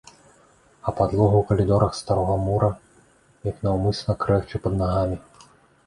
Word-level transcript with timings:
А 0.87 0.93
падлога 0.99 1.35
ў 1.37 1.43
калідорах 1.51 1.93
старога 2.01 2.39
мура 2.47 2.71
як 3.53 3.63
наўмысна 3.71 4.21
крэхча 4.27 4.57
пад 4.69 4.73
нагамі. 4.85 5.17